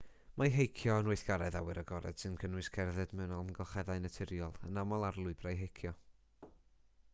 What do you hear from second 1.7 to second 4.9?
agored sy'n cynnwys cerdded mewn amgylcheddau naturiol yn